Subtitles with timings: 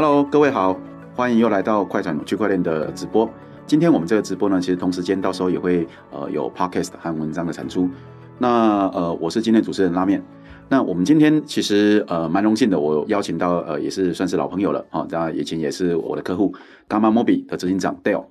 [0.00, 0.80] Hello，各位好，
[1.16, 3.28] 欢迎又来到快转区块链的直播。
[3.66, 7.90] 今天我们这个直播呢，其实同时间到时候也会呃有 Podcast 和文章的产出。
[8.38, 10.24] 那呃，我是今天主持人拉面。
[10.68, 16.54] 那我们今天其实呃蛮荣幸的，我邀请到呃也是算是老朋友了啊，当然以前也是我的客户
[16.88, 18.26] ，Gamma Mobi 的执行长 Dale。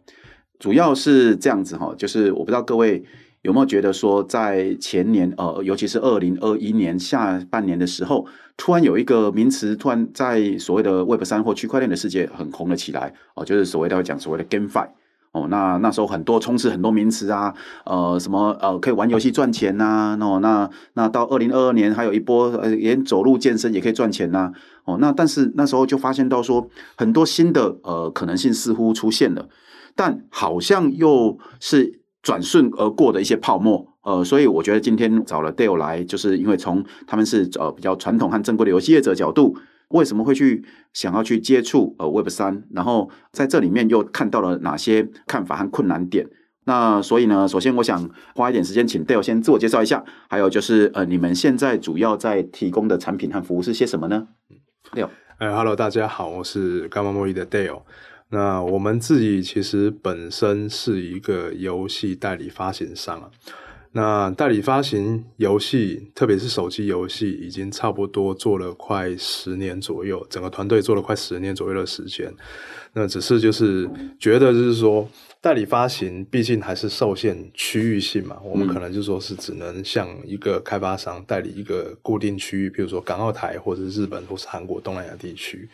[0.59, 3.03] 主要是这样子哈，就是我不知道各位
[3.41, 8.27] 有没有觉得说，在前年呃，尤其是二零二一年下半年的时候。
[8.59, 14.87] 突然有一个名词，突然在所谓的 Web 三或区块链的世界很红了起来哦，就是所谓的讲所谓的 GameFi
[15.31, 17.53] 哦，那那时候很多充斥很多名词啊，
[17.85, 24.53] 呃，什么呃可以玩游戏赚钱呐、啊，哦，那那到二零二二年还有一波呃连走路健身也可以赚钱呐、啊，
[24.85, 29.47] 哦，那但是那时候就发现到说很多新的呃可能性似乎出现了，
[29.95, 31.96] 但好像又是
[32.27, 33.87] 转瞬而过的一些泡沫。
[34.03, 39.55] 呃，所以我觉得今天找了 Dale 来，就是因为从他们是呃比较传统和正规的游戏业者角度，
[39.91, 46.27] 为什么会去想要去接触呃 Web 三，然后在这里面又看到了哪些看法和困难点？
[46.65, 54.27] 那所以呢，首先我想花一点时间请 Dale 先自我介绍一下，还有就是呃你们现在主要在提供的产品和服务是些什么呢
[54.91, 57.83] ？Dale，哎，Hello，大家好，我是 Gamma m o 的 Dale。
[58.29, 63.31] 那我们自己其实本身是一个游戏代理发行商啊。
[63.93, 72.31] 那代理发行游戏，特别是手机游戏，已经差不多做了快十年左右，整个团队做了快十年左右的时间。
[72.93, 75.09] 那只是就是觉得就是说，
[75.41, 85.67] 代理发行毕竟还是受限区域性嘛，我们可能就说是只能像一个开发商代理一个固定区域，比如说港澳台或者日本或是韩国东南亚地区。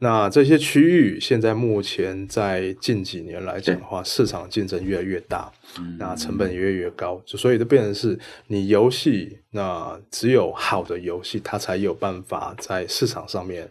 [0.00, 5.52] 那这些区域现在目前在近几年来讲的话，市场竞争越来越大，
[5.98, 13.68] 那成本也越来越高，就所以就变成是你游戏，那只有好的游戏，它才有办法在市场上面，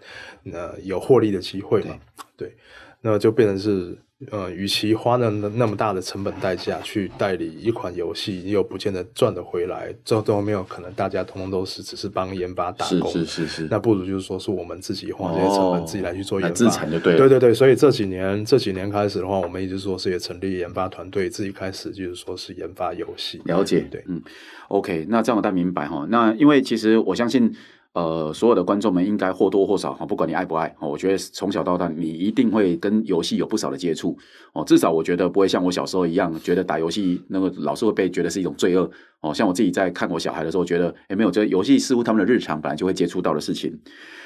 [0.53, 1.97] 呃，有获利的机会嘛，
[2.37, 2.55] 对，
[3.01, 3.97] 那就变成是。
[4.31, 17.19] 呃，与其花那那么大的成本代价去代理一款游戏，又不见得赚得回来，最后没有可能大家通通都是只是帮研发打工，是是是是，那不如就是说是我们自己花这些成本自己来去做研发，自产就对了。
[17.19, 23.41] 对对对，所以这几年这几年开始的话，我们一直说是也成立研发团队，自己开始就是说是研发游戏。
[23.45, 24.21] 了解，对，嗯
[24.67, 26.05] ，OK，那这样我大明白哈。
[26.09, 27.55] 那因为其实我相信。
[27.93, 34.15] 呃，所有的观众们应该或多或少哈，不管你爱不爱，我觉得从小到大你一定会跟游戏有不少的接触
[34.53, 34.63] 哦。
[34.63, 38.89] 至少我觉得不会像我小时候一样，觉得打游戏那个老是会被觉得是一种罪恶
[39.21, 39.33] 哦。
[39.33, 43.75] 像我自己在看我小孩的时候，觉得诶没有，这游戏似乎他们的日常本来就会接触到的事情。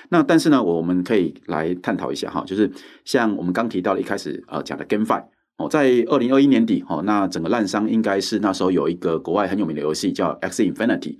[0.09, 2.69] 那但是呢，我们可以来探讨一下哈，就是
[3.05, 5.23] 像我们刚提到的一开始呃讲的 GameFi
[5.57, 11.15] 哦，在二零二一年底哦，那整个烂商应该是那时候有一个国外很有名的游戏叫 X Infinity。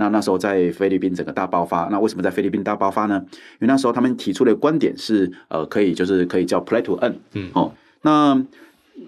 [0.00, 3.20] 那那时候在菲律宾整个大爆发，那为什么在菲律宾大爆发呢？
[3.32, 7.72] 因为那时候他们提出的观点是，呃，可以就是可以叫 Play to Earn，嗯，哦，
[8.02, 8.40] 那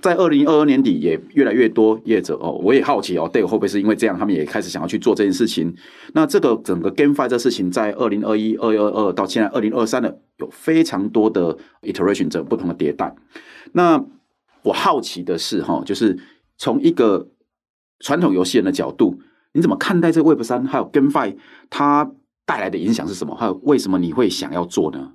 [0.03, 5.73] 在二零二二年底也越来越多业者哦，我也好奇哦，Dale 会不会是因为这样，他们也开始想要去做这件事情？
[6.13, 13.15] 那这个整个 GameFi 这事情，在二零二一、二一、二二到现在二零二三的有非常多的 iteration 者不同的迭代。
[13.73, 14.05] 那
[14.65, 16.19] 我好奇的是哈，就是
[16.59, 17.29] 从一个
[18.01, 19.21] 传统游戏人的角度。
[19.53, 21.37] 你怎么看待这个 Web 三还有 GameFi
[21.69, 22.11] 它
[22.47, 23.35] 带来的影响是什么？
[23.35, 25.13] 还有为什么你会想要做呢？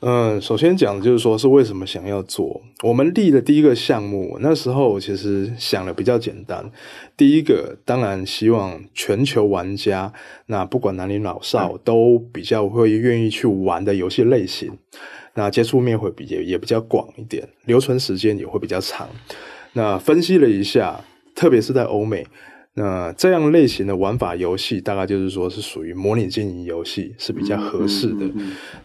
[0.00, 2.62] 嗯，首先讲就是说是为什么想要做。
[2.84, 6.70] 我们立的第一个项目，那时候其实想的比较简单。
[7.16, 10.12] 第一个当然希望全球玩家，
[10.46, 14.78] 那不管男女老少，都比较会愿意去玩的游戏类型。
[15.34, 19.08] 那接触面会比也也比较广一点，留存时间也会比较长。
[19.72, 21.00] 那分析了一下，
[21.34, 22.24] 特别是在欧美。
[22.78, 28.24] 那这样类型的玩法游戏，大概就是说是属于模拟经营游戏是比较合适的，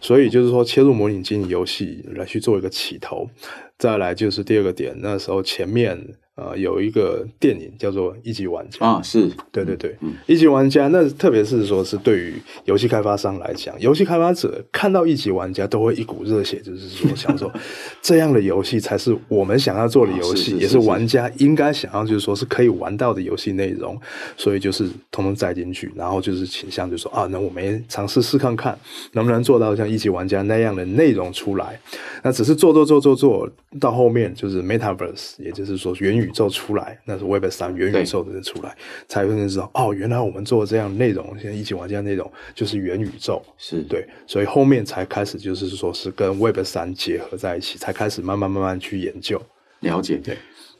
[0.00, 3.30] 所以就是说切入模拟经营游戏来去做一个起头，
[3.78, 6.16] 再来就是第二个点，那时候前面。
[6.36, 9.30] 呃，有一个电影叫做《一级玩家》啊，是。
[9.52, 12.34] 对对对，嗯、一级玩家，那特别是说是对于
[12.64, 17.48] 游戏开发商来讲，游戏开发者看到一级玩家都会一股热血，就是说想说
[18.02, 23.96] 这样的游戏才是我们想要做的游戏，也是玩家应该想要就是说是可以玩到的游戏内容，
[24.36, 28.76] 所以就是通通载进去，然后就是倾向就是说啊，那我们也尝试试看看
[29.12, 31.78] 能不能做到像一级玩家那样的内容出来，
[32.24, 33.48] 那只是做做做做做
[33.80, 36.30] 到后面就是 Metaverse，也就是说元宇。
[36.34, 38.76] 宙出来，那是 Web 三元宇宙的人出来，
[39.06, 49.40] 才会知道哦，原来我们做这样内容，现在一起玩这样内容就是元宇宙，是对，所以后面才开始就是说是跟 Web 三结合在一起，才开始慢慢慢慢去研究
[49.78, 50.16] 了解。
[50.16, 50.36] 对，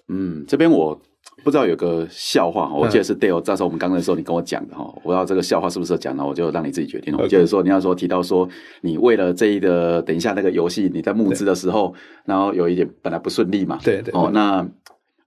[0.08, 1.00] 嗯，这边我
[1.44, 7.14] 不知道有个笑话哈，我记得是 Dale，那时候我们刚刚的时候你跟我讲的哈，我不知道这个笑话是不是讲了，我就让你自己决定。
[7.16, 8.48] 我就是说你要说提到说
[8.80, 11.94] 你为了这一个等一下那个游戏你在募资的时候，
[12.24, 14.66] 然后有一点本来不顺利嘛，对对哦那。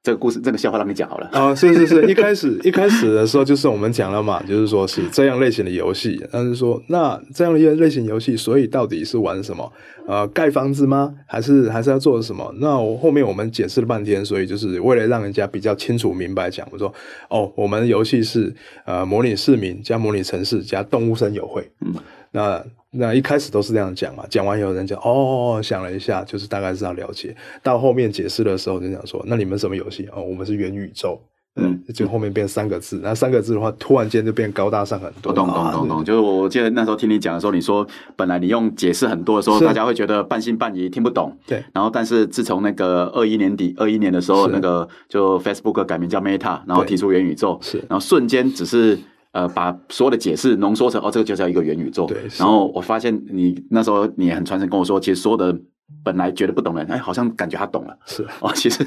[0.07, 1.27] 这个故事，这个笑话让你讲好了。
[1.33, 9.69] 啊，是是是，一开始 一开始的时候就是我们讲了嘛，就是说是这样类型的游戏，但是说那这样的类型游戏，所以到底是玩什么？
[10.07, 11.13] 呃，盖房子吗？
[11.25, 12.49] 还是还是要做什么？
[12.61, 16.87] 那我后面我们解释了半天，所以就是为了让人家比较清楚明白讲，我说
[17.27, 18.55] 哦，我们的游戏是
[18.85, 21.93] 呃模拟市民加模拟城市加动物森友会，嗯，
[22.37, 22.63] 那。
[22.89, 27.35] 那一开始都是这样讲嘛，讲完有人讲哦，想了一下，就是大概是要了解。
[27.61, 30.07] 到后面解释的时候就讲说，那你们什么游戏？
[30.15, 31.19] 哦，我们是元宇宙。
[31.57, 35.33] 嗯，就后面变三个字，那三个字的话，突然间就变高大上很多。
[35.33, 37.85] 懂懂懂懂，就是我记得那时候听你讲的时候，你说
[38.15, 41.37] 本来你用解释很多的时候，大家会觉得半信半疑，听不懂。
[41.45, 41.61] 对。
[41.73, 48.97] 然后，但是自从那个二一年底、二一年的时候，那个就 Facebook 改名叫 Meta，然后提出元宇宙，是，然后瞬间只是。
[49.37, 52.07] 呃，把所有的解释浓缩成哦，这个就叫一个元宇宙。
[52.07, 52.17] 对。
[52.39, 55.55] 然后我发现你那时候你也很传神跟我说，其实所有的
[56.03, 57.95] 本来觉得不懂的人，哎，好像感觉他懂了。
[58.07, 58.83] 是哦，其实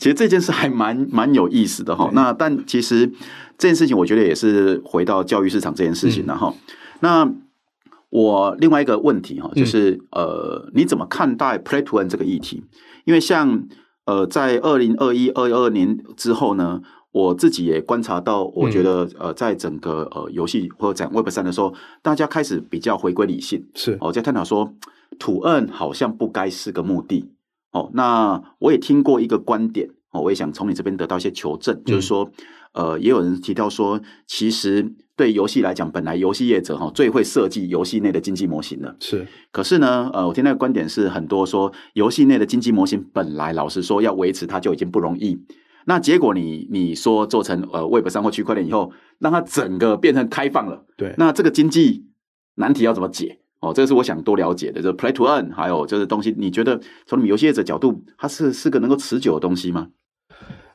[0.00, 2.10] 其实这件事还蛮蛮有意思的哈。
[2.12, 3.06] 那但其实
[3.56, 6.52] 这件事情，我觉得也是回到教育市场这件事情了哈。
[6.52, 7.32] 嗯、那
[8.10, 12.64] 我另外一个问题哈，就是、嗯、呃，你怎么看待 Play to Earn 这个议题？
[13.04, 13.68] 因为像
[14.04, 16.82] 呃，在二零二一、二二年之后呢？
[17.16, 21.72] 我自己也观察到，我觉得呃，在整个呃游戏或者讲 Web 三的时候，
[22.02, 24.74] 大家开始比较回归理性，是哦，在探讨说
[25.18, 27.30] ，to earn 好像不该是个目的
[27.72, 27.90] 哦。
[27.94, 32.30] 那我也听过一个观点哦，我也想从你这边得到一些求证，就是说，
[32.74, 39.26] 呃，也有人提到说，其实对游戏来讲，本来游戏业者哈最会设计游戏内的经济模型了，是。
[39.50, 45.40] 可是呢，呃，我听那个观点是，很多说游戏内的经济模型本来老实说要维持它就已经不容易。
[45.88, 52.06] 那结果你你说做成呃 Web 三或区块链以后，让它整个变成开放了，对，那这个经济
[52.56, 53.38] 难题要怎么解？
[53.60, 54.82] 哦，这个是我想多了解的。
[54.82, 59.88] 就 Play to Earn，还有就是东西，你觉得从你们游戏业者角度，它是是个能够持久的东西吗？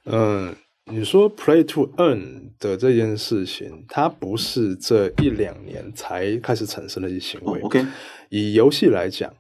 [0.06, 0.56] 嗯，
[0.86, 7.60] 你说 Play to Earn 的这件事情，它不是这一两年才开始产生的一些行为。
[7.60, 7.86] 哦、OK，
[8.30, 9.31] 以游戏来讲。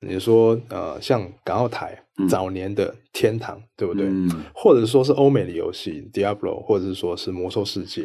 [0.00, 1.98] 你说呃，像港澳台
[2.28, 4.06] 早年的天堂，嗯、对不对？
[4.06, 8.04] 嗯、或者说是欧美的游戏，Diablo，或者是说是魔兽世界。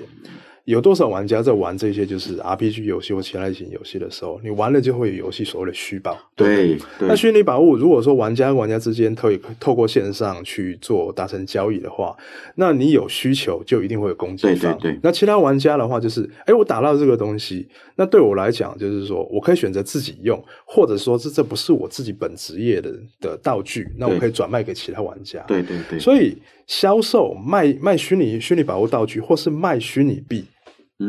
[0.65, 6.17] 有多少玩家在玩这些就是 RPG 游戏或其他类型游戏的时候，你玩了就会有游戏所谓的虚宝。
[6.35, 9.29] 对，对，那虚拟宝物，如果说玩家跟玩家之间透
[9.59, 12.15] 透过线上去做达成交易的话，
[12.55, 14.77] 那你有需求就一定会有供给方。
[14.79, 14.99] 对对对。
[15.03, 25.39] 那其他玩家的话就是，哎，我打到这个东西，那对我来讲就是说我可以选择自己用，或者说这这不是我自己本职业的的道具，那我可以转卖给其他玩家。
[25.47, 25.99] 对对对。
[25.99, 26.37] 所以
[26.67, 30.45] 销售卖卖虚拟虚拟宝物道具，或是卖虚拟币。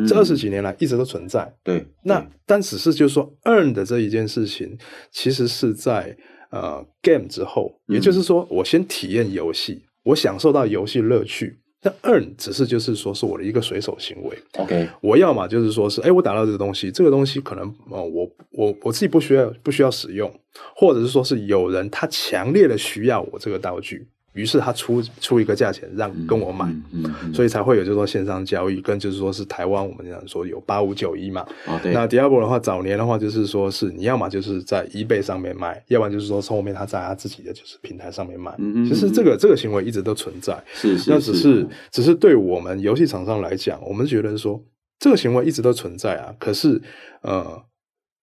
[0.09, 1.79] 这二十几年来一直都存在，对。
[1.79, 4.75] 对，那但只是就是说，earn 的这一件事情，
[5.11, 6.17] 其实是在
[6.51, 11.59] 呃 game 之后，也就是说，我先体验游戏，我享受到游戏乐趣。
[11.83, 14.39] 那 earn 只是就是说是我的一个随手行为。
[14.57, 20.33] OK，我要么就是说是，哎，我打到这个东西，这个东西可能呃，我我我自己不需要不需要使用，
[20.75, 24.09] 或者是说是有人他强烈的需要我这个道具。
[24.35, 31.47] 于是他出出一个价钱让跟我买，嗯嗯嗯嗯、所以才会有就是说线上交易，跟就是说是台湾我们讲说有八五九一嘛。
[31.67, 38.55] 哦、那 Diablo 的话，早年的话就是说是你要么就是在 eBay 上面卖，要不然就是说从后面他在他自己的就是平台上面卖。
[38.89, 41.11] 其实这个这个行为一直都存在，是是是。
[41.11, 44.59] 那只是只是对我们游戏厂商来讲，我们觉得说
[44.99, 46.35] 这个行为一直都存在啊。
[46.39, 46.81] 可是
[47.21, 47.63] 呃，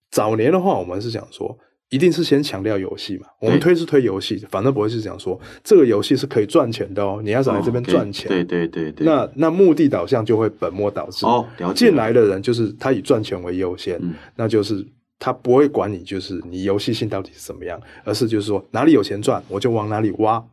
[0.09, 1.57] 早年的话，我们是想说。
[1.89, 3.25] 一定是先强调游戏嘛？
[3.39, 7.19] 我们推是推游戏，反正不会是讲说这个游戏是可以赚钱的哦。
[7.23, 9.05] 你要想来这边赚钱，对对对对。
[9.05, 11.45] 那那目的导向就会本末倒置哦。
[11.75, 13.99] 进来的人就是他以赚钱为优先，
[14.35, 14.85] 那就是
[15.17, 20.43] 他不会管你就是你游戏性到底是怎么样，而是就是说哪里有钱赚我就往哪里挖。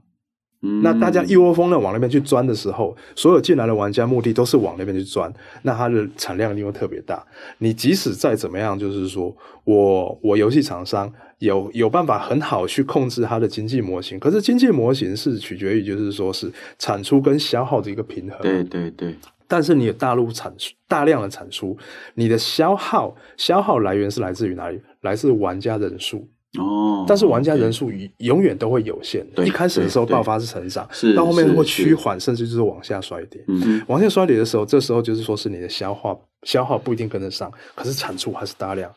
[0.82, 7.24] 那大家一窝蜂的往那边去钻的时候，所有进来的玩家目的都是往那边去钻，那它的产量一定会特别大。
[7.58, 18.38] 你即使再怎么样，就是说我我游戏厂商有有办法很好去控制它的经济模型，可是经济模型是取决于就是说是产出跟消耗的一个平衡。
[18.40, 19.14] 对对对。
[19.48, 21.76] 但是你有大陆产出大量的产出，
[22.14, 24.80] 你的消耗消耗来源是来自于哪里？
[25.02, 26.28] 来自玩家人数。
[26.58, 29.24] 哦，但是玩家人数永远都会有限。
[29.44, 33.44] 一开始的时候爆发是成长，到后面会趋缓，甚至就是往下衰跌。
[33.48, 38.90] 嗯，往下衰跌的时候，这时候就是说是你的消化消耗不一定跟得上，可是产出还是大量。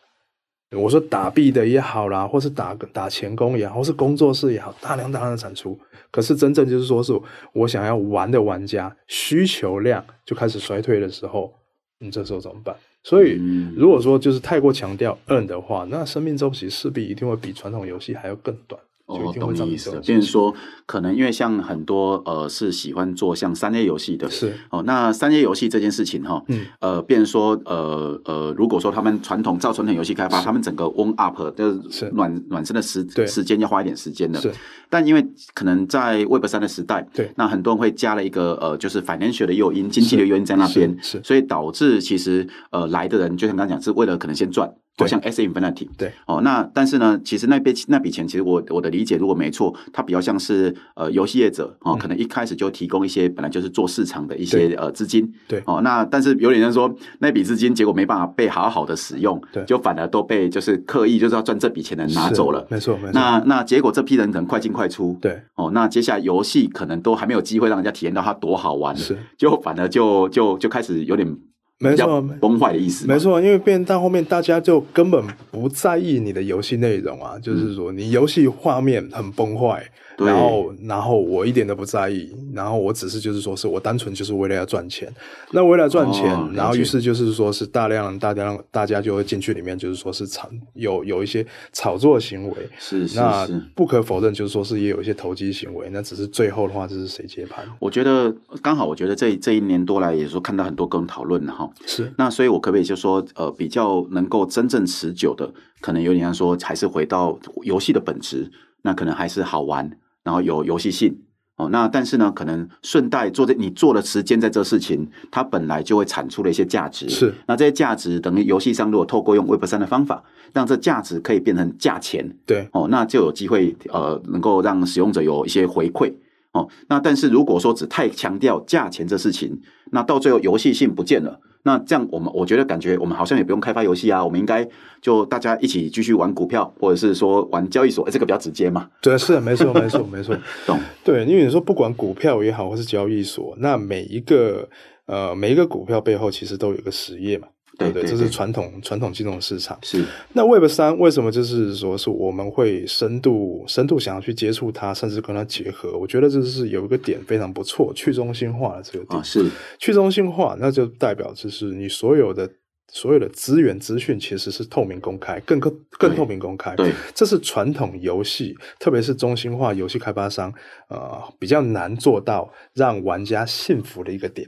[0.78, 5.78] 我说打币的也好啦，或是打打钱工也好，或是工作室也好，大量大量的产出。
[6.12, 7.12] 可是真正就是说是
[7.54, 11.54] 我想要玩的玩家需求量就开始衰退的时候，
[12.00, 12.76] 你这时候怎么办？
[13.04, 13.40] 所以
[13.76, 18.80] 如果说就是太过强调 earn 的话，那生命周期势必一定会比传统游戏还要更短。
[19.10, 19.90] 哦，懂你意思。
[20.06, 20.54] 变成说，
[20.86, 24.84] 可能因为像很多呃是喜欢做像三 A 游戏的，是哦。
[24.86, 34.40] 那三 A 游戏这件事情哈，嗯，呃，变成说呃呃，如果说他们传统造传统游戏开发，他们整个 warm up 就是暖暖身的时时间要花一点时间的。
[34.40, 34.52] 是。
[34.92, 41.20] 但因为可能在 Web 三的时代，对，那很多人会加了一个呃，就是 financial 的诱因，经济的诱因在那边，是。
[41.24, 44.72] 所以导致其实呃来的人，就像刚刚讲，是为了可能先赚。
[45.00, 46.12] 就像 Axie Infinity，对。
[46.28, 55.64] 哦，那但是呢，其实那笔那笔钱，其实我我的理解如果没错，它比较像是呃游戏业者哦，可能一开始就提供一些本来就是做市场的一些呃资金，对。
[55.66, 63.12] 哦，那但是有点像说那笔资金结果没办法被好好的使用，对，就反而都被就是刻意就是要赚这笔钱的人拿走了，没错没错。
[63.14, 65.42] 那那结果这批人可能快进快出，对。
[65.56, 71.38] 哦，那接下来游戏可能都还没有机会让人家体验到它多好玩，是，就反而就就就开始有点。
[71.80, 73.08] 没错，崩坏的意思。
[73.08, 79.90] 没错，因为变到后面，大家就根本不在意你的游戏内容啊，就是说你游戏画面很崩坏。
[80.26, 85.12] 然后，然后我一点都不在意，然后我只是就是说，是我单纯就是为了要赚钱。
[85.52, 92.56] 那为了赚钱，哦、然后于是就是说是大量大量大家就会进去里面，就是说是炒有有一些炒作行为。
[92.78, 95.90] 是，是，是，那不可否认，就是说是也有一些投机行为。
[95.92, 97.66] 那只是最后的话，就是谁接盘？
[97.80, 101.70] 我觉得刚好，我觉得这这一年多来，也说看到很多跟讨论了哈。
[101.86, 102.12] 是。
[102.18, 109.90] 那所以，我可不可以就说，呃，比较能够真正持久的，可能有点像说，还是回到游戏的本质，那可能还是好玩。
[110.24, 111.18] 然后有游戏性
[111.58, 117.10] 哦，那但是呢，可能顺带做这你做的时间在这事情，它本来就会产出了一些价值。
[117.10, 120.24] 是，那这些价值等于游戏上如果透过用 Web 三的方法，
[120.54, 126.14] 让这价值可以变成价钱，对哦，那就有机会呃，能够让使用者有一些回馈
[126.54, 126.68] 哦。
[126.88, 129.60] 那但是如果说只太强调价钱这事情，
[129.92, 131.40] 那到最后游戏性不见了。
[131.64, 134.66] 那这样，我们我觉得感觉我们好像也不用开发游戏啊，我们应该
[135.02, 138.88] 就大家一起继续玩股票，或者是说玩交易所，欸，这个比较直接嘛。
[139.02, 140.34] 对，是没错，没错，没错，
[140.66, 140.80] 懂。
[141.04, 144.70] 对，因为你说不管股票也好，或是交易所，那每一个
[145.06, 147.50] 呃每一个股票背后其实都有一个实业嘛。
[147.80, 149.80] 对对，这是传统传统金融市场。
[149.82, 155.98] 是那 Web 三为什么就是说是我们会深度深度想要去接触它，甚至跟它结合？
[155.98, 159.24] 我觉得这是有一个点非常不错，去中心化的这个点。
[159.24, 162.50] 是去中心化，那就代表就是你所有的
[162.92, 166.76] 所有的资源资讯其实是透明公开，更更更透明公开。
[166.76, 170.54] 对，这是传统游戏，特别是中心化游戏开发商
[170.90, 174.48] 呃比较难做到让玩家信服的一个点，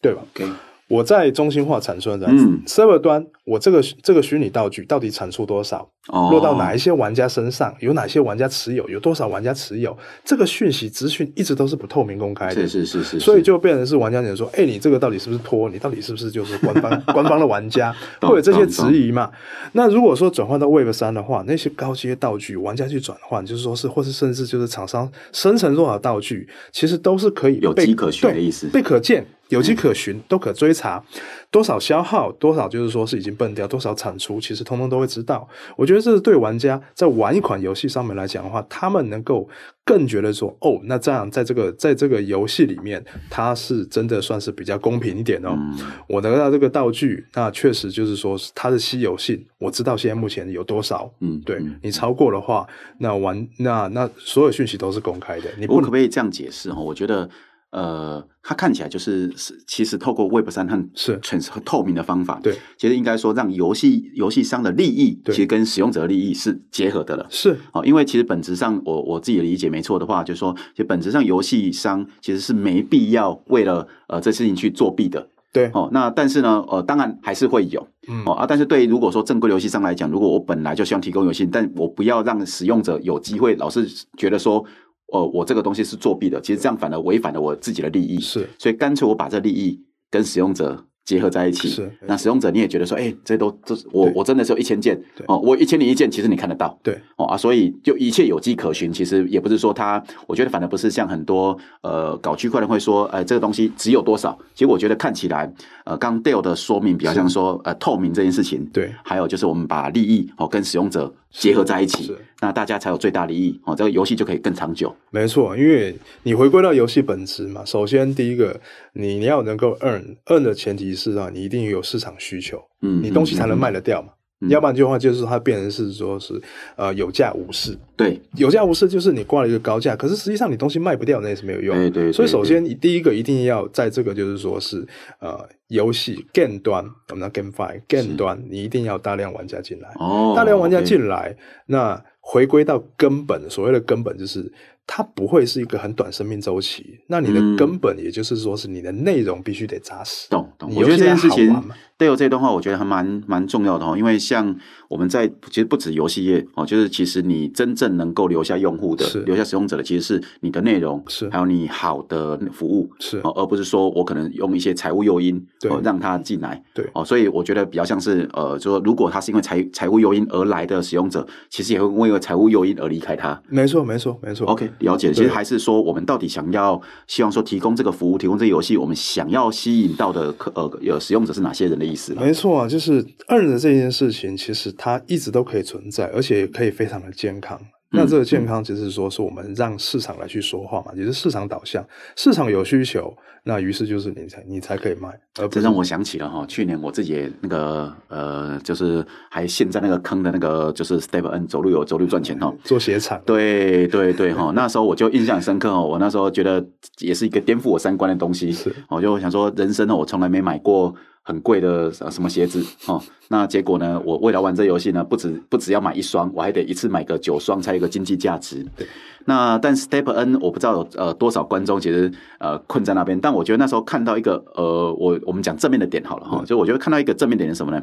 [0.00, 0.22] 对吧？
[0.34, 0.46] 对。
[0.88, 2.26] 我在中心化产出的
[2.66, 5.88] server 端，我这个这个虚拟道具到底产出多少？
[6.30, 7.74] 落到哪一些玩家身上？
[7.80, 8.88] 有哪些玩家持有？
[8.88, 9.94] 有多少玩家持有？
[10.24, 12.54] 这个讯息资讯一直都是不透明公开的。
[12.54, 13.20] 是是是是。
[13.20, 15.68] 所以就变成是玩家讲说：“哎，你这个到底是不是托？
[15.68, 19.30] 你到底是不是就是官方官方的玩家？”会有这些质疑嘛？
[19.72, 29.26] 那如果说转换到 Web 三的话，那些高阶道具玩家去转换，就是说是或是甚至就是厂商生成多少道具，其实都是可以有迹可循的意思，被可见。
[29.48, 31.02] 有迹可循，都可追查，
[31.50, 35.48] 多少消耗，多少就是说是已经崩掉，多少产出，其实通通都会知道。
[35.76, 39.48] 我觉得这是对玩家在玩一款游戏上面来讲的话，他们能够
[39.84, 45.50] 更觉得说，哦，那这样在这个在这个游戏里面，它是真的算是比较公平一点哦。
[45.52, 45.78] 嗯、
[46.08, 51.10] 我得到这个道具，那确实就是说它的稀有性，我知道现在目前有多少。
[51.20, 52.66] 嗯，对嗯你超过的话，
[52.98, 55.48] 那玩那那所有讯息都是公开的。
[55.58, 56.80] 你不我可不可以这样解释哈？
[56.80, 57.28] 我觉得。
[57.70, 61.18] 呃，它看起来就是是，其实透过 Web 三和是。
[61.22, 67.58] 全是透明的方法，对，其实应该说让游戏游戏商的利益，其实跟使用者的利益是结合的了，是。
[67.72, 78.22] 哦，因为其实本质上，我我自己的理解没错的话，就是说，其实本质上游戏商其实是没必要为了呃这事情去作弊的，对哦，那但是呢，呃，当然还是会有，嗯。
[78.24, 84.64] 哦啊，但是对于如果说正规游戏商来讲，如果我本来就希望提供游戏，但我不要让使用者有机会老是觉得说。
[85.12, 91.90] 哦，我这个东西是作弊的，其实这样反而违反了我自己的利益，是，所以干脆我把这利益跟使用者结合在一起，是。
[92.06, 94.94] 那使用者你也觉得说，哎、欸，这都这是我我真的是有一千件，
[95.26, 98.92] 哦，我一千零一件，其实你看得到，对哦啊，所以就一切有迹可循。
[98.92, 104.38] 其实也不是说它，我觉得反而不是像很多呃搞区块的人会说，哎、呃，这个东西只有多少。
[104.52, 105.50] 其实我觉得看起来，
[105.86, 111.10] 呃，刚 Dale 的说明比较像说，呃，透明这件事情，对，还有就是我们把利益哦跟使用者。
[111.30, 112.10] 结合在一起，
[112.40, 114.92] 那大家才有最大利益哦，这个游戏就可以更长久。
[115.10, 118.58] 没错，因为你回归到游戏本质嘛，首先第一个，
[118.98, 124.08] 你你要能够 earn earn 的前提是啊，你一定有市场需求，嗯，你东西才能卖得掉嘛。
[124.40, 126.40] 嗯、要不然的话就是它变成是说是
[126.76, 127.76] 呃有价无市。
[127.96, 131.76] 对，有价无市就是你挂了一个高价，可是实际上你东西卖不掉，那也是没有用。
[131.76, 132.12] 对对，对对。
[132.12, 134.86] 所以首先第一个一定要在这个就是说是
[135.20, 139.88] 呃游戏 game 端，我们的 GameFi game 端，你一定要大量玩家进来。
[139.98, 140.34] 哦。
[140.36, 141.36] 大量玩家进来
[141.66, 144.52] 那回归到根本，所谓的根本就是。
[144.90, 150.26] 它不会是一个很短生命周期，那你的根本也就是说是你的内容必须得扎实。
[150.30, 151.54] 懂懂，我觉得这件事情。
[151.98, 154.56] 对哦，这段话我觉得还蛮蛮重要的哦，因为像
[154.88, 165.36] 我们在其实不止游戏业哦，就是其实你真正能够留下用户的、留下使用者的，其实是你的内容，是还有你好的服务，是哦，而不是说我可能用一些财务诱因
[165.68, 173.40] 哦让他进来，对哦，所以我觉得比较像是呃，就说如果他是因为财财务诱因而来的使用者，其实也会因为财务诱因而离开他。
[173.48, 174.46] 没错，没错，没错。
[174.46, 175.12] OK，了解。
[175.12, 182.14] 其实还是说我们到底想要希望说提供这个服务、提供这个游戏，我们想要吸引到的客呃有使用者是哪些人的意思？
[182.14, 182.68] 没错啊。
[182.68, 187.60] 就是 earn 的这件事情，其实它一直都可以存在，而且可以非常的健康。
[187.90, 191.82] 那这个健康，就是说是我们让市场来去说话嘛，也是市场导向，
[192.16, 193.16] 市场有需求，
[193.48, 195.08] 那于是就是你才你才可以卖。
[195.50, 203.18] 这让我想起了哈，去年我自己那个呃，就是还陷在那个坑的那个，就是 Step N 走路有走路赚钱哈，做鞋厂。
[203.24, 206.62] 对对对哈，那时候我就印象深刻哦，我那时候觉得
[206.98, 210.94] 也是一个颠覆我三观的东西，是，我就想说，人生呢，我从来没买过。
[211.20, 212.98] 很贵的什么鞋子哦？
[213.28, 214.00] 那结果呢？
[214.02, 218.64] 我为了玩这游戏呢，不止不止要买一双，我还得一次买个九双才有一个经济价值。
[218.74, 218.86] 对。
[219.24, 227.82] 那但 Step N 我不知道有呃多少观众其实呃困在那边，但我觉得那时候看到一个呃我我们讲正面的点好了哈，就我觉得看到一个正面点是什么呢？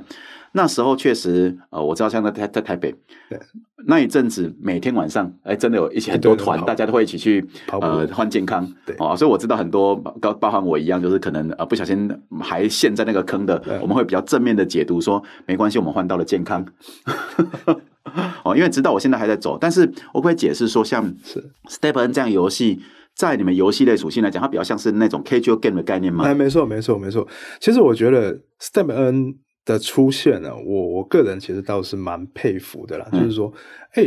[0.54, 2.96] 那时候确实呃我知道像在在在台北，
[3.88, 7.46] 那一阵子每天晚上哎真的有一些很多团，大家都会一起去
[7.82, 8.96] 呃换健康，对。
[8.98, 16.65] 哦，所以我知道很多包包含我一样，就是可能呃不小心还陷在那个坑的，我们会比较正面的解读说没关系，我们换到了健康。
[18.43, 21.13] 哦，因为直到我现在还在走，但是我可以解释说，像
[21.69, 22.79] Step N 这样游戏，
[23.15, 26.25] 在你们游戏类属性来讲，它比较像是那种 casual game 的概念吗？
[26.25, 27.28] 哎，没错，没错，没错。
[27.60, 33.08] 其实我觉得 Step N 的出现呢，我我个人其实倒是蛮佩服的啦。
[33.12, 33.54] 嗯、就是说，
[33.93, 34.04] 哎，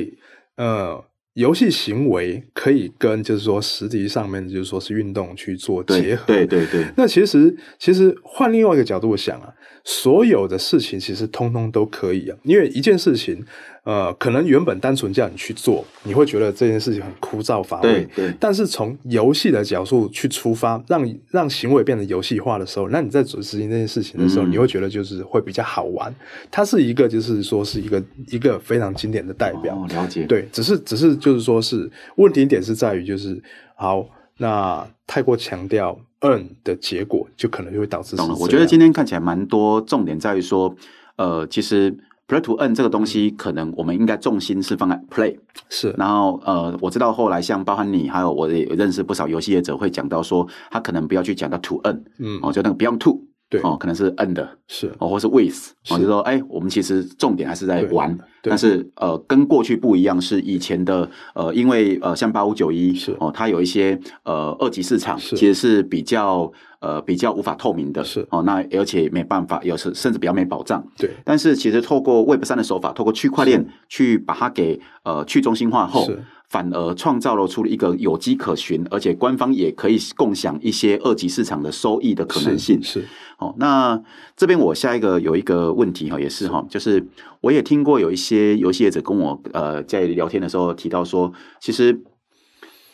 [0.56, 6.82] 呃，游戏行为可以跟就是说实际上面就是说是运动去做结合，对对对。
[6.82, 9.52] 对那其实其实换另外一个角度想啊，
[9.84, 13.44] 所有的事情其实通通都可以啊，因为一件事情。
[13.88, 18.06] 呃，可能原本单纯叫你去做，你会觉得这件事情很枯燥乏味。
[18.14, 18.34] 对，对。
[18.38, 26.14] 但是从游戏的角度去出发，让让行为变得游戏化的时候，那你在执行这件事情的时候，嗯、你会觉得就是会比较好玩。
[26.50, 29.74] 它是一个，就是说是一个一个非常经典的代表。
[29.74, 30.26] 哦，了解。
[30.26, 33.42] 对，只是只是就是说是问题点是在于就是
[33.74, 34.04] 好，
[34.36, 38.16] 那太过强调 earn 的结果，就可能就会导致。
[38.16, 38.34] 懂了。
[38.38, 40.76] 我觉得今天看起来蛮多重点在于说，
[41.16, 41.96] 呃，其实。
[42.28, 45.34] Play to earn 这个东西，可能我们应该重心是放在 play
[45.70, 66.50] 是，然后呃，我知道后来像包含你，还有我也认识不少游戏业者会讲到说，他可能不要去讲到 to earn，嗯，哦，就那个 beyond to，对，哦，可能是 end 的，是，哦，或是 with，是哦，就说，哎，我们其实重点还是在玩，但是呃，跟过去不一样，是以前的呃，因为呃，像八五九一，是，哦，它有一些呃二级市场，是其实是比较。
[66.80, 70.80] 呃，比较无法透明的，是哦，那而且没办法，有时甚至比较没保障。
[70.96, 82.82] 对，但是其实透过 Web 三的手法，透过区块链去把它给呃去中心化后，是反而创造了出了一个有迹可循，而且官方也可以共享一些二级市场的收益的可能性。
[82.82, 83.08] 是，是
[83.38, 84.02] 哦，那
[84.36, 87.06] 这边我下一个有一个问题哈，也是哈，就是
[87.40, 92.02] 我也听过有一些游戏业者跟我呃在聊天的时候提到说，其实。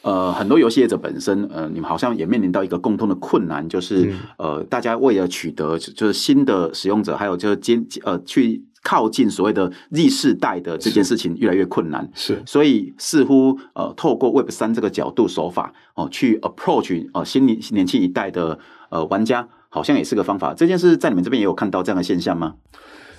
[0.06, 12.08] 呃，很多游戏业者本身，呃，你们好像也面临到一个共通的困难，就是、嗯、呃，大家为了取得就是新的使用者，还有就是接呃去靠近所谓的 Z 世代的这件事情越来越困难。
[12.14, 18.56] 是，所以似乎呃，透过 Web 三这个角度手法哦、呃，去 approach 呃新年年轻一代的
[18.90, 20.54] 呃玩家，好像也是个方法。
[20.54, 22.54] 这件事在你们这边也有看到这样的现象吗？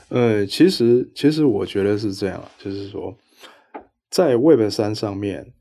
[0.07, 3.13] 呃，其实其实我觉得是这样，就是说
[4.09, 5.51] 在 Web 三上面。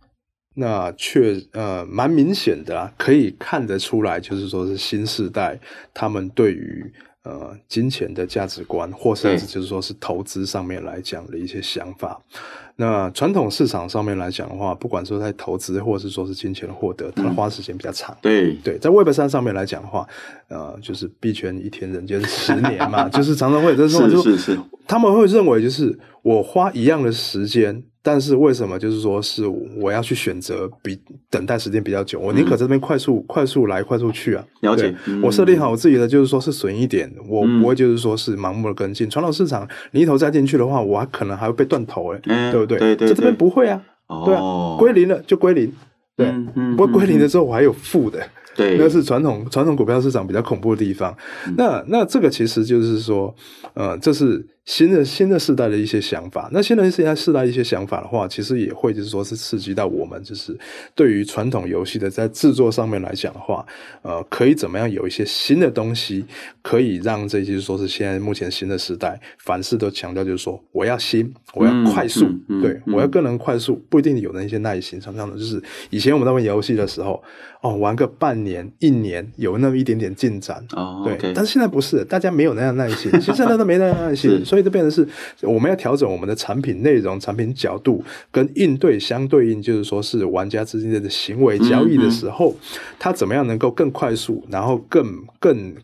[0.57, 5.59] 那却呃蛮明显的啊，可以看得出来，就是说是新世代
[5.93, 6.93] 他们对于
[7.25, 12.21] 呃金钱的价值观，或甚至就是说是投资上面来讲的一些想法。
[12.31, 12.39] 对
[12.77, 18.17] 那传统市场上面来讲的话，不管说在投资，或者是说是金钱的获得，它花时间比较长。
[18.21, 20.07] 对对，在 Web 三上面来讲的话，
[20.49, 24.59] 呃，就是币圈一天人间十 年嘛，就是常常会有这种，是是是，
[24.89, 27.85] 他们会认为就是我花一样的时间。
[28.07, 29.47] 但是为什么就是说是
[29.81, 32.21] 我要去选择比等待时间比较久？
[32.21, 34.45] 我宁可这边快速、嗯、快速来快速去啊！
[34.61, 39.09] 了解，嗯、我设定好我自己的，就是说是损一点，我不会就是说是盲目的跟进。
[39.09, 42.79] 传、嗯、统市场你一头栽进去的话，我还可能还会被断头哎、欸，对不对？
[42.79, 43.83] 对对，对，这边不会啊，
[44.27, 45.73] 对啊，归零了就归零，
[46.15, 48.21] 对，嗯嗯、不过归零的时候我还有负的。
[48.55, 51.17] 对， 那是传统传统股票市场比较恐怖的地方。
[51.47, 53.35] 嗯、那那这个其实就是说，
[53.73, 54.47] 呃，这是。
[54.65, 60.57] 新的新的世代的一些想法，那新的世代世代一些想法的话，其实也会就是说是刺激到我们，就是
[60.95, 63.65] 对于传统游戏的在制作上面来讲的话，
[64.01, 66.25] 呃，可以怎么样有一些新的东西，
[66.63, 74.99] 可以让这些说是现在目前新的时代，凡事都强调就是说我要新，我要快速，嗯嗯嗯、对我要更能快速，不一定有那些耐心。
[74.99, 77.23] 常常的就是以前我们在玩游戏的时候，
[77.61, 84.43] 哦，玩个半年一年有那么一点点进展，哦，对，okay、但是现在不是，大家没有那样耐心，其实现在都没那样耐心。
[84.55, 85.05] 所以这变成是，
[85.43, 92.55] 我们要调整我们的产品内容、产品角度，跟应对相对应，就是说是玩家之间的行为交易的时候，
[92.99, 95.75] 他怎么样能够更快速，然后更更。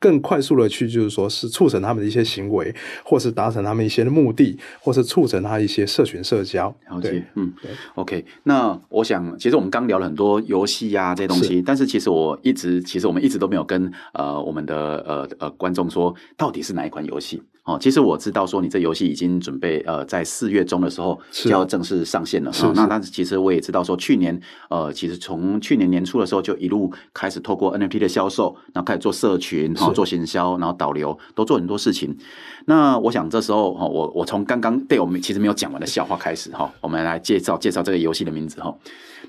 [0.00, 6.72] 更快速的去，就是说是促成他们的一些行为，或是达成他们一些的目的，或是促成他一些社群社交。
[6.88, 8.24] 了解，嗯对，OK。
[8.44, 17.42] 那我想，其实我们刚聊了很多游戏呀这些东西，是但是其实我一直，其实我们一直都没有跟呃我们的呃呃观众说，到底是哪一款游戏。
[17.68, 22.50] 哦，其实我知道说你这游戏已经准备呃在四月中的时候就要正式上线了。
[22.50, 22.72] 是，是，是。
[22.72, 32.16] 那但是其实我也知道说去年呃其实从去年年初的时候就一路开始透过 NFT 的销售，然后开始做社群，然后做行销，然后导流，都做很多事情。
[32.64, 38.74] 那我想这时候哈，我我从刚刚对我们其实没有讲完的笑话开始哈，我们来介绍介绍这个游戏的名字哈。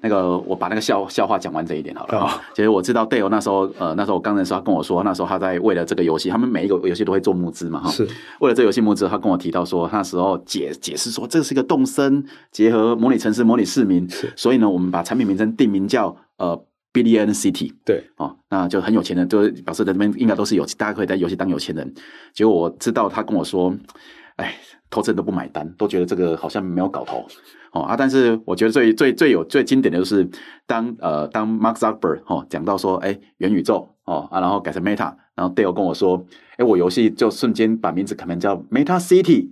[0.01, 2.33] 那个，我把那个笑笑话讲完这一点好了啊。
[2.33, 7.89] 哦、其实我知道 Dale 那时候，呃，那时候我刚认识他跟我说，那时候他在为了这个游戏，他们每一个游戏都会做募资嘛，哈。
[7.91, 8.07] 是。
[8.39, 16.61] 为了这个游戏募资，他跟我提到说，那时候解解释说，这是一个动森结合模拟城市、模拟市民，所以呢，我们把产品名称定名叫呃
[16.93, 17.73] Billion City。
[17.85, 18.03] 对。
[18.17, 21.93] 哦，那就很有钱人，就是表示在这边应该都是有，大家可以在游戏当有钱人。
[22.33, 23.73] 结果我知道他跟我说，
[24.37, 24.55] 哎，
[24.89, 27.25] 投资人都不买单，都觉得这个好像没有搞头。
[27.71, 27.95] 哦啊！
[27.95, 30.27] 但是我觉得最最最有最经典的就是
[30.65, 36.25] 当呃当 Mark Zuckerberg 哦讲到说哎元宇宙哦啊然后改成 Meta，然后 Dale 跟我说
[36.57, 39.49] 哎我游戏就瞬间把名字改成叫 Meta City，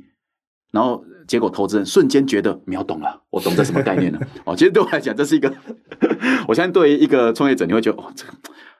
[0.72, 4.56] 然后结果投资人瞬间觉得秒懂了，我懂这什么概念了 哦。
[4.56, 5.54] 其实对我来讲这是一个，
[6.48, 8.34] 我相信对于一个创业者你会觉得哦这个。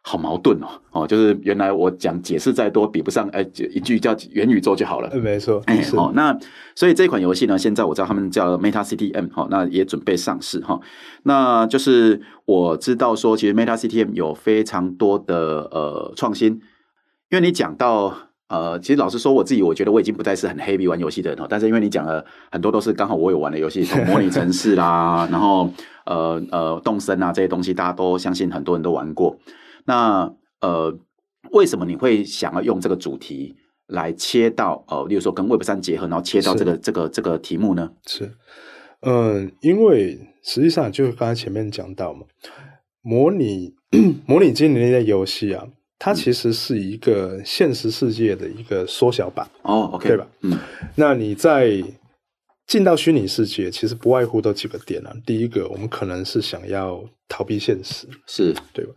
[0.04, 5.14] 好矛盾哦，哦，就是原来我讲解释再多比不上，哎，一句叫元宇宙就好了。
[5.20, 6.34] 没错，哎，好，那
[6.76, 10.80] 所以这款游戏呢，现在我知道他们叫 Meta City M，哦，那也准备上市哈。
[11.24, 16.54] 那就是我知道说，其实 Meta City M 有非常多的呃创新，
[17.30, 25.70] 因为你讲到呃，其实老实说，我自己我觉得我已经不再是很 heavy 玩游戏的人了，但是因为你讲了很多都是刚好我有玩的游戏， 从模拟城市啦，然后
[26.06, 29.38] 呃呃动森啊这些东西，大家都相信很多人都玩过。
[29.86, 30.98] 那呃，
[31.52, 33.56] 为什么你会想要用这个主题
[33.88, 37.92] 来切到呃，例如说跟 Web 三结合，然后切到这个是这个这个题目呢？
[38.06, 38.32] 是，
[39.02, 42.22] 嗯、呃，因为实际上就是刚才前面讲到嘛，
[43.02, 43.74] 模拟
[44.26, 45.66] 模拟经营类的游戏啊，
[46.00, 50.28] 它其实是一个现实世界的一个缩小版哦，OK，对吧？
[50.42, 50.58] 嗯，
[50.96, 51.84] 那你在
[52.68, 55.14] 进到虚拟世界，其实不外乎都几个点啊。
[55.26, 58.92] 第一个，我们可能是想要逃避现实，是对吧？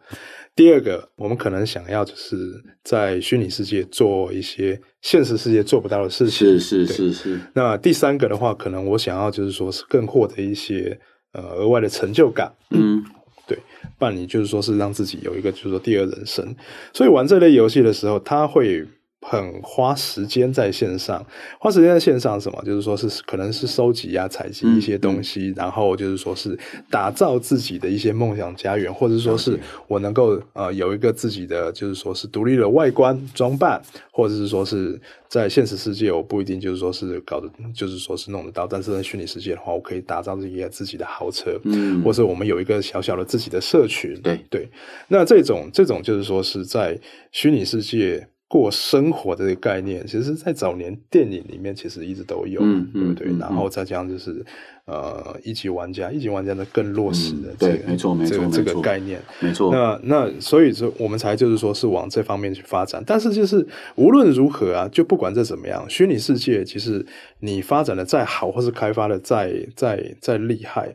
[0.57, 2.37] 第二个，我们可能想要就是
[2.83, 6.47] 在虚拟世界做一些现实世界做不到的事情。
[6.47, 7.41] 是是是是。
[7.55, 10.99] 那第三个的话，可能我想要就是说是更获得一些
[11.33, 12.53] 呃额外的成就感。
[12.71, 13.03] 嗯，
[13.51, 13.59] 对。
[13.99, 16.55] 不然你就是说是让自己有一个就是说第二人生。
[16.93, 18.87] 所以玩这类游戏的时候，他会。
[19.23, 21.25] 很花时间在线上，
[21.59, 22.63] 花时间在线上什么？
[22.65, 26.59] 就是说是可能是收集啊、采集一些东西，嗯、然后就是说是
[26.91, 33.81] 打造自己的一些梦想家园，或者说是我能够呃有一个自己的就是说是独立的外观装扮，
[34.11, 44.69] 或者是说是在现实世界我不一定就是说是搞的，就是说是弄得到，但是在虚拟世界的话，我可以打造自己自己的豪车，嗯，或者我们有一个小小的自己的社群，对对。
[45.09, 46.99] 那这种这种就是说是在
[47.33, 48.27] 虚拟世界。
[48.51, 53.29] 过生活的这个概念，其实，在早年电影里面其实一直都有，嗯、对不对？
[53.29, 54.45] 嗯、然后再加上就是，
[54.87, 59.73] 呃，一级玩家，一级玩家的更落实的这个，嗯、对，没错，没错，这个、这个概念，没错。
[59.73, 63.01] 那那所以说，我们才就是说是往这方面去发展。
[63.07, 67.07] 但是就是无论如何啊，就不管这怎么样，虚拟世界其实
[67.39, 70.93] 你发展的再好，或是开发的再再再厉害。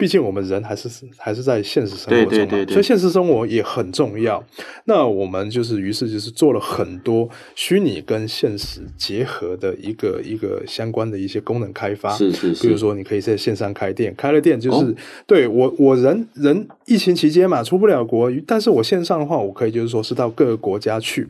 [0.00, 4.42] 毕竟我们人还是还是在现实生活中，对对对对，所以现实生活也很重要。
[4.86, 12.10] 那我们就是于是就是做了很多虚拟跟现实结合的一个一个相关的一些功能开发。
[12.16, 14.94] 是是是，比如说你可以在线上开店，开了店就是、哦、
[15.26, 21.28] 对我我人人疫情期间嘛出不了国，但是我线上的话，我可以就是说是到各个国家去。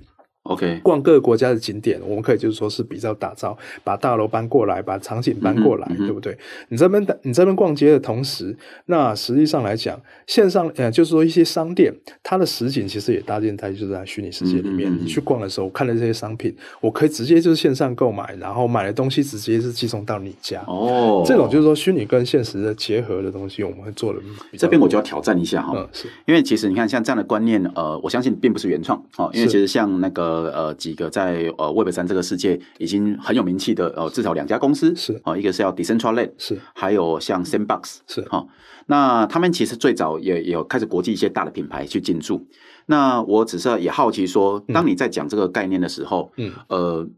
[0.51, 6.37] OK，逛各个国家的景点，我们可以就是说是比较打造，把大楼搬过来，把场景搬过来，嗯、对不对？
[6.71, 14.91] 你这边你这边逛街的同时，那实际上来讲，线上呃，就是说一些商店，它的实景其实也搭建在就是在虚拟世界里面。
[14.91, 20.61] 嗯、你去逛的时候，看了这些商品，我可以直接就是线上购买，然后买的东西直接是寄送到你家。
[20.67, 24.19] 哦，这种就是说虚拟跟现实的结合的东西，我们会做的。
[24.59, 30.39] 这边我就要挑战一下哈，嗯，是因为其实你看像这样的观念，呃，我相信并不是原创哦，因为其实像那个。
[30.42, 38.48] 呃，几个在呃 Web 三这个世界已经很有名气的呃，至少两家公司是啊、呃，一个是叫 Decentraland 是，还有像 Sandbox 是哈、呃。
[38.87, 42.46] 那他们其实最早也也有开始国际一些大的品牌去进驻。
[42.87, 47.09] 那我只是也好奇说，当你在讲这个概念的时候，嗯呃，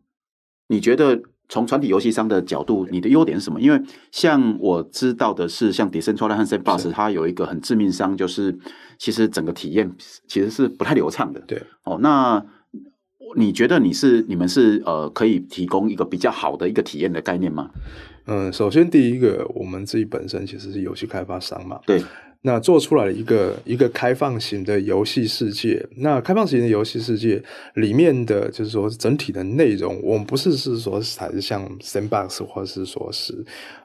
[0.68, 3.58] 你觉得从传统游戏商的角度，你的优点是什么？
[3.58, 3.80] 因为
[4.11, 8.58] 像我知道的是，像 Decentraland 和 Sandbox，它有一个很致命伤，就是
[8.98, 9.90] 其实整个体验
[10.28, 11.40] 其实是不太流畅的。
[11.46, 12.44] 对哦，那。
[13.37, 17.71] 你觉得你是你们是呃可以提供一个比较好的一个体验的概念吗？
[18.27, 22.03] 嗯，首先第一个，我们自己本身其实是游戏开发商嘛，对。
[22.44, 27.40] 那做出来了一个一个开放型的游戏世界，那开放型的游戏世界
[27.74, 33.33] 里面的就是说整体的内容，我们不是是说还是像 Sandbox 或者是说是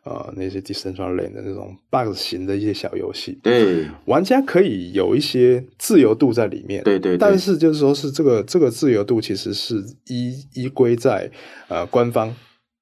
[0.04, 9.76] 呃那些 Decentraland 的那种 bug 型的一些小游戏，对，玩家可以有一些自由度在里面，对对，对，但是就是说是这个这个自由度其实是
[10.08, 11.30] 依依归在
[11.68, 12.36] 呃官方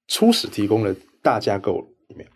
[0.08, 1.86] 初始提供的大架构。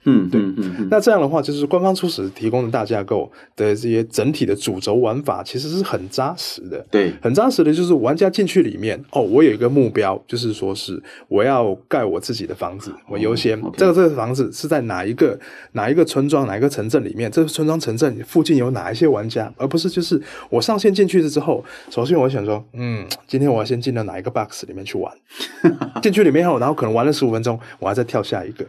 [0.05, 6.85] 嗯，对，嗯嗯嗯，那这样的话，就是官方初始提供的大架构的这些整体的主轴玩法，其实是很扎实的。
[6.89, 13.57] 对，很扎实的，就是玩家进去里面，哦，我有一个目标，就是说是我要盖我自己的房子，我优先。
[13.59, 15.39] 哦 okay，这个这个房子是在哪一个
[15.73, 17.29] 哪一个村庄、哪一个城镇里面？
[17.31, 19.53] 这个村庄、城镇附近有哪一些玩家？
[19.57, 25.13] 而不是就是我上线进去了之后，首先我想说，嗯，今天我要先进到哪一个 box 里面去玩？
[26.01, 28.65] 进去里面后，然后可能玩了十五分钟，我还在跳下一个。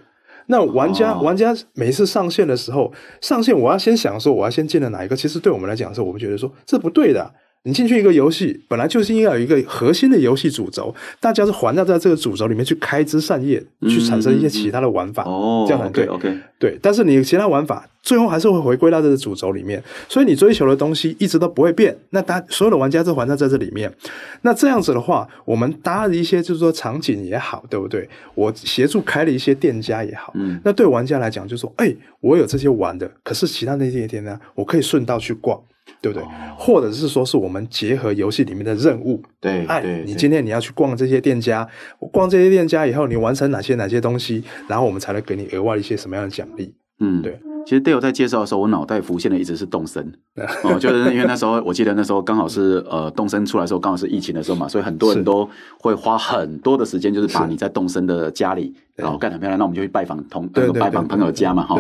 [0.51, 5.15] 那玩家、哦、玩家每次上线的时候，上线我要先想说，我要先进了哪一个？
[5.15, 7.31] 其实对我们来讲的时候，我们觉得说这不对的、啊。
[7.65, 15.25] 你进去一个游戏，本来就是应该有一个核心的游戏主轴，大家是环绕在这个主轴里面去开枝散叶，去产生一些其他的玩法。
[15.25, 16.07] 哦、嗯，这样很对。
[16.07, 16.39] OK，, okay.
[16.59, 16.79] 对。
[16.81, 21.95] 但是你其他玩法最后还是会回归到这个主轴里面，所以你追求的东西一直都不会变。
[22.11, 23.93] 那大所有的玩家都环绕在这里面。
[24.41, 28.09] 那这样子的话，我们搭的一些就是说场景也好，对不对？
[28.35, 35.61] 我协助开了一些店家也好，嗯，那对玩家来讲就是说，哎，我有这些玩的，可是其他那些店呢，我可以顺道去逛。
[36.01, 36.27] 对不对？
[36.59, 39.23] 或者是说，是我们结合游戏里面的任务。
[39.41, 41.69] 对，哎，你今天你要去逛这些店家，
[42.13, 46.75] 逛这些店家以后，你完成哪些哪些东西，然后我们才能给你额外一些什么样的奖励？
[47.01, 47.39] 嗯，对。
[47.67, 50.03] 其实 Dale 在介绍的时候，我脑袋浮现的一直是动森
[50.65, 61.79] 哦，就是因为那时候我记得那时候刚好是呃动森出来的时候，刚好是疫情的时候嘛，所以很多人都会花很多的时间，就是把你在动森的家里，然后干得很漂亮，那我们就去拜访同那个拜访朋友家嘛，哈。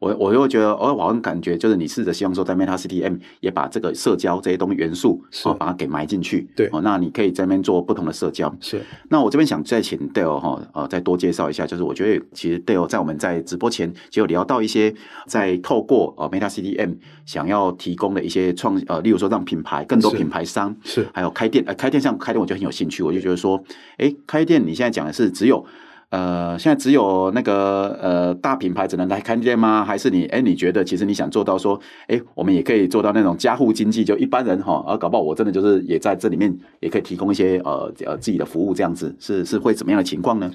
[0.00, 6.48] 我我又觉得，哦，我好像感觉就是你试着希望说，在 Meta City M 也把这个社交这些东西元素，哦，把它给埋进去。
[6.56, 8.52] 对，哦，那你可以在那边做不同的社交。
[8.60, 8.80] 是。
[9.10, 14.94] 那我这边想再请 Dale 哈，呃，再多介绍一下，就是我觉得其实 Dale 在我们在直播前就有聊到一些，
[15.26, 16.94] 在透过呃 Meta City M
[17.26, 23.62] 想要提供的一些创呃，例如说让品牌更多品牌商是，还有开店，呃，开店像开店我就很有兴趣，我就觉得说，
[23.98, 25.62] 哎，开店你现在讲的是只有。
[26.10, 29.84] 呃，现在只有那个呃大品牌只能来开店吗？
[29.84, 40.50] 还是你哎，你觉得其实你想做到说，哎，我们也可以做到那种家户经济，就一般人哈，而搞不好我真的就是也在这里面也可以提供一些呃呃自己的服务，这样子是是会怎么样的情况呢？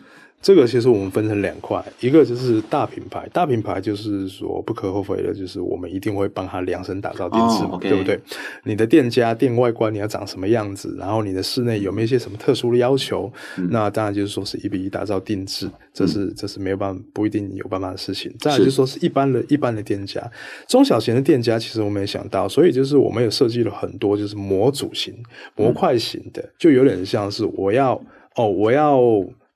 [0.46, 8.20] 这个其实我们分成两块，一个就是大品牌，大品牌就是说不可厚非的，就是我们一定会帮他量身打造定制嘛对不对？
[8.64, 13.28] 你的店家店外观你要长什么样子，然后你的室内有没有一些什么特殊的要求？
[13.72, 18.32] 那当然就是说是一比一打造定制，这是、嗯、这是没有办法，不一定有办法的事情。
[18.38, 20.22] 再来就是说是一般的一般的店家，
[20.68, 25.12] 中小型的店家，其实我们也想到，所以就是我们也设计了很多就是模组型、
[25.56, 28.00] 模块型的，就有点像是我要
[28.36, 29.02] 哦，我要。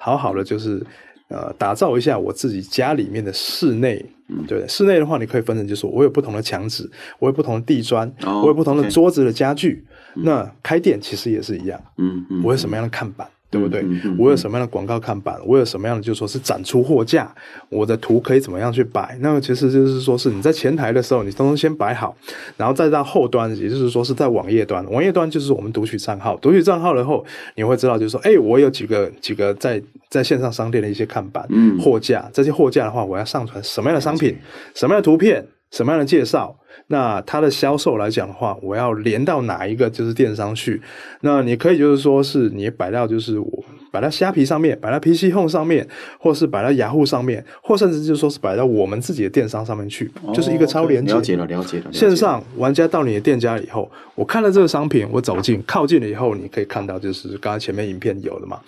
[0.01, 0.83] 好好的就是，
[1.27, 9.85] 呃，打造一下我自己家里面的室内，嗯，对，室内的话，你可以分成，就是我有不同的墙纸，我有不同的地砖，哦、我有不同的桌子的家具。
[10.15, 13.81] 那开店其实也是一样，嗯嗯，我有什么样的看板，对不对？
[13.81, 15.39] 嗯嗯嗯、我有什么样的广告看板？
[15.45, 17.33] 我有什么样的就是说是展出货架？
[17.69, 19.17] 我的图可以怎么样去摆？
[19.21, 22.15] 那么其实就是说是你在前台的时候，你通通先摆好，
[22.57, 24.85] 然后再到后端，也就是说是在网页端。
[24.91, 32.29] 网页端就是我们读取账号，读取账号了后，你会知道就是说，哎，我有几个几个在在线上商店的一些看板、嗯、货架。
[32.31, 34.37] 这些货架的话，我要上传什么样的商品？
[34.75, 35.45] 什么样的图片？
[35.71, 36.55] 什么样的介绍？
[36.87, 40.81] 那它的销售来讲的话，我要连到哪一个就是电商去？
[41.21, 45.87] 那你可以就是说是你摆到就是我摆到虾皮上面，摆到 PC Home 上面，
[46.19, 51.13] 或是摆到雅虎上面，或甚至就是说是摆到我们自己的电商上面去，哦、就是一个超连接。
[51.13, 51.91] 了解了，了解了。
[51.91, 58.59] 线上玩家到你的店家以后，我看了这个商品，我走近靠近了以后，你可以看到就是刚才前面影片有的嘛，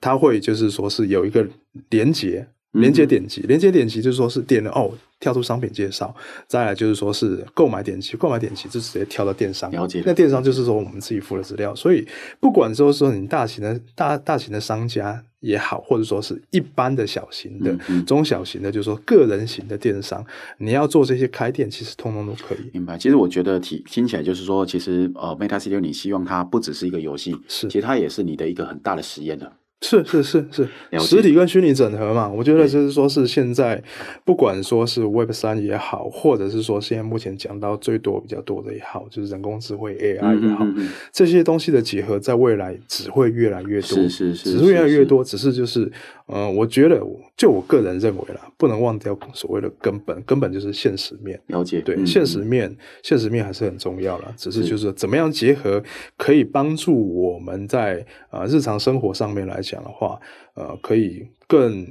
[0.00, 1.46] 它会就是说是有一个
[1.90, 2.46] 连接。
[2.74, 6.14] 连接点击，连接点击就是说是点了哦，跳出商品介绍，
[6.46, 9.70] 再来就是说是购买点击，购买点击就直接跳到电商。
[9.70, 10.02] 了解。
[10.04, 12.06] 那电商就是说我们自己付的资料，所以
[12.40, 20.24] 不管说说你大型的大大型的商家也好，或者说是一般的小型的、嗯嗯、中小型的，就是说个人型的电商，
[20.58, 22.70] 你要做这些开店，其实通通都可以。
[22.72, 22.98] 明白。
[22.98, 29.52] 其实我觉得听听起来就是说，其实呃，Meta City 你希望它不只是一个游戏，是，其实它也是你的一个很大的实验的。
[29.84, 30.66] 是是是是，
[30.98, 33.82] 实体跟虚拟整合嘛，我觉得就是说是现在
[34.24, 40.66] 不管说是 Web 三也好，或者是说现在目前讲到最多比较多的也好，就是人工智慧 AI 也好，
[41.12, 45.92] 这些东西的结合，在未来只会越来越多，是是是，只会越来越多，只是就是，
[46.28, 47.02] 嗯，我觉得
[47.36, 55.82] 就我个人认为啦，不能忘掉所谓的根本，根本就是现实面，了解，对，现实面，现实面还是很重要啦，只是就是怎么样结合，
[56.16, 59.74] 可以帮助我们在啊日常生活上面来讲。
[59.74, 60.20] 讲的话，
[60.54, 61.84] 呃，可以更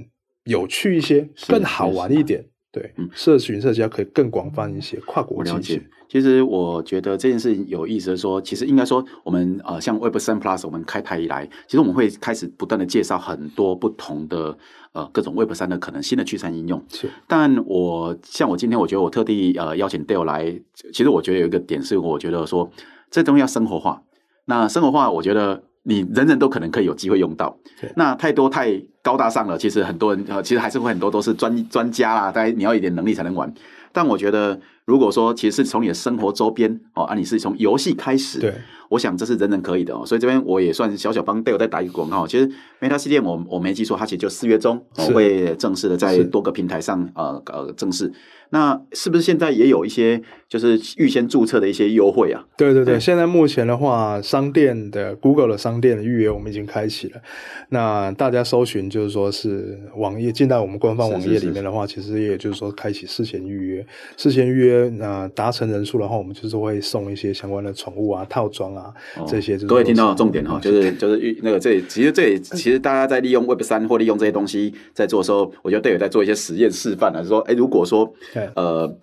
[0.46, 2.42] 有趣一些，更好玩一点。
[2.72, 5.82] 对，嗯，社群社交可以更广泛一些，跨国了解。
[6.14, 14.56] 其实我觉得这件事情有意思的说，其实应该说，我们呃，像 Web 三 Plus，我们开台以来，其实我们会开始不断的介绍很多不同的
[14.92, 16.80] 呃各种 Web 三的可能新的聚餐应用。
[16.88, 20.56] 是，但我像我今天，我觉得我特地呃邀请 Dale 来，
[20.94, 22.70] 其实我觉得有一个点是，我觉得说
[23.10, 24.04] 这东西要生活化。
[24.46, 25.64] 那生活化，我觉得。
[25.86, 27.58] 你人人都可能可以有机会用到，
[27.98, 29.58] 那太多太高大上了。
[29.58, 33.54] 其实很多人呃，其实还是会很多都是专专家啦，大家你要一点能力才能玩。
[33.92, 38.54] 但我觉得，如果说其实是从你的生活周边哦，啊，你是从游戏开始，对，
[38.94, 40.06] 我想这是人人可以的哦。
[40.06, 42.26] 所以这边我也算是小小帮 Dale 在打一个广告。
[42.28, 42.48] 其实
[42.80, 48.12] Meta CDN 我我没记错，它其实就四月中我会正式的在多个平台上呃呃正式。
[48.50, 52.46] 那是不是现在也有一些就是预先注册的一些优惠啊？
[52.56, 57.22] 对对对，现在目前的话，商店的 Google 的商店的预约我们已经开启了。
[57.70, 63.84] 那大家搜寻就是说是网页进到我们官方网页里面的话，其实也就是说开启事前预约。
[64.18, 68.83] 事前预约那达成人数的话，我们就是会送一些相关的宠物啊、套装啊
[69.28, 69.58] 这些。
[69.58, 78.14] 各位听到重点哈，就是就是那个这里其实这里其实大家在利用 Web 三或利用这些东西在做的时候，我觉得队友在做一些实验示范啊，说哎，如果说。
[78.56, 78.98] 呃，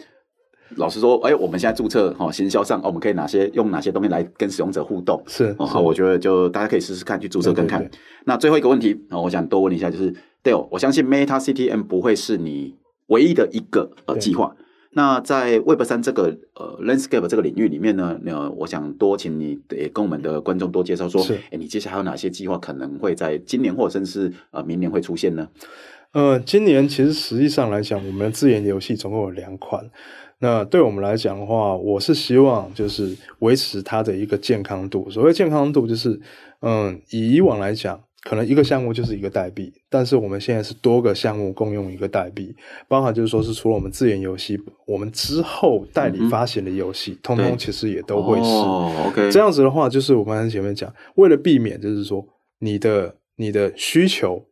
[0.76, 5.20] 老实说，哎，我们现在注册哈，行销上，我们可以哪些用哪些东西来跟使用者互动？
[5.26, 7.90] 是，好，我觉得就大家可以试试看，去注册看看。
[8.24, 10.14] 那最后一个问题，我想多问一下，就是
[10.44, 12.76] Dale，我相信 Meta CTM 不会是你
[13.08, 14.54] 唯一的一个呃计划。
[14.92, 25.48] 那在 Web 三这个呃 landscape 这个领域里面呢，呃，我想多请你也跟我们的观众多介绍说，哎，你接下来还有哪些计划可能会在今年或者甚至呃明年会出现呢？
[26.12, 29.88] 呃，今年其实实际上来讲，我们的自研游戏总共有两款。
[30.40, 35.08] 那对我们来讲的话，我是希望就是维持它的一个健康度。
[35.10, 36.18] 所谓健康度，就是
[36.62, 42.54] 嗯，以以往来讲，可能一个项目就是一个代币，但是我们现在是多个项目共用一个代币，
[42.86, 48.50] 包含就是说是除了我们自研游戏，我们之后代理发行的游戏，嗯、通通其实也都会是。
[48.50, 52.22] 哦、OK，这样子的话，就是我刚才前面讲，为了避免就是说
[52.58, 54.44] 你的你的需求。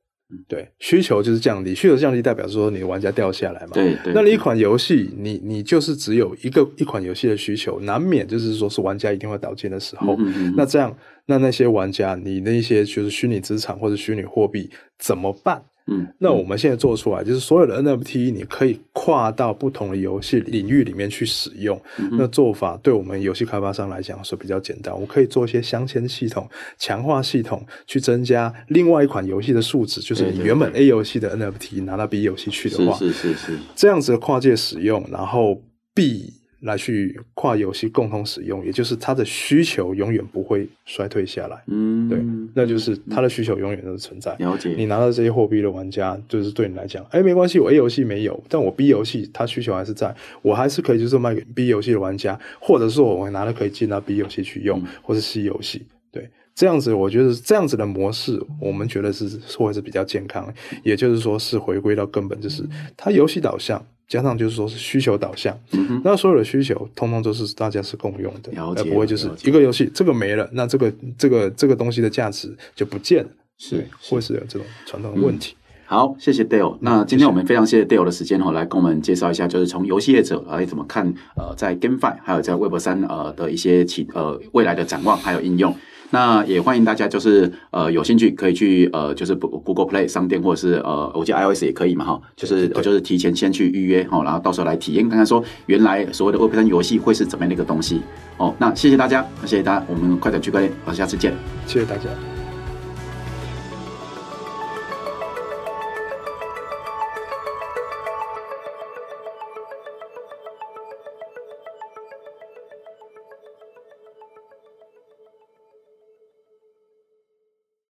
[0.47, 3.71] 对，需求就是降低，需求降低代表说你的玩家掉下来嘛。
[3.73, 4.13] 对对。
[4.13, 10.15] 那你一款游戏，你你就是只有一个一款游戏的需求，难免就是说是玩家一定会倒进的时候。
[10.19, 10.55] 嗯嗯嗯。
[10.57, 10.95] 那这样，
[11.27, 15.63] 那那些玩家，你那些就是虚拟资产或者虚拟货币怎么办？
[15.91, 21.81] 嗯，那我们现在做出来就是所有的 NFT，你可以跨到不同的游戏领域里面去使用。
[21.99, 26.49] 嗯、那做法对我们游戏开发商来讲是比较简单，我可以做一些镶嵌系统、
[26.79, 30.01] 强化系统，去增加另外一款游戏的数值。
[30.01, 35.63] 就是你原本 A 游戏的 NFT 拿到 B 游戏去的话，是是是是，这样子的跨界使用，然后
[35.95, 36.35] B。
[36.61, 41.63] 来去跨游戏共同使用，也就是它的需求永远不会衰退下来。
[41.67, 42.19] 嗯，对，
[42.55, 44.35] 那就是它的需求永远都是存在。
[44.39, 44.75] 了解。
[44.77, 55.87] 你拿到这些货币的玩家，就是对你来讲，哎，没关系，我 A 游戏没有，但我 B 游戏它需求还是在，我还是可以就是卖给 B 游戏的玩家，或者是我拿了可以进到 B 游戏去用，嗯、或是 C 游戏。
[56.11, 56.29] 对，
[56.59, 60.53] 这样子，我觉得这样子的模式，我们觉得是会是比较健康。
[60.83, 62.65] 也就是说，是回归到根本，就是
[62.97, 65.57] 它游戏导向，加上就是说是需求导向。
[65.71, 75.55] 嗯、那所有的需求，通通都是大家是共用的，而不会就是一个游戏这个没了，那这个这个这个东西的价值就不见了，是会是有这种传统的问题。
[75.55, 76.77] 嗯好，谢谢 Dale。
[76.83, 85.75] 那今天我们非常谢谢 Dale 的时间哈，来跟我们介绍一下，就是从游戏业者来怎么看呃，在 GameFi 还有在 Web 三呃的一些其呃未来的展望还有应用。
[86.11, 98.01] 那也欢迎大家就是呃有兴趣可以去呃就是 Google Play 商店或者是呃我记得 iOS 也可以嘛哈，就是就是提前先去预约哈，然后到时候来体验看看说原来所谓的 Web 三游戏会是怎么样的一个东西
[98.39, 98.55] 哦。
[98.59, 101.35] 那谢谢大家，谢谢大家，我们快转区块链，好，下次见，
[101.67, 102.38] 谢谢大家。